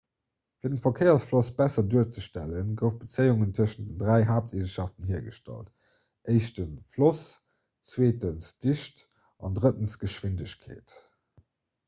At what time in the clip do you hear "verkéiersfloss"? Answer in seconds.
0.83-1.49